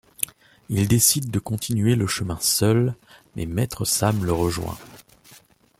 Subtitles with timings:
[0.69, 2.95] Il décide de continuer le chemin seul,
[3.35, 4.79] mais Maître Sam le rejoint.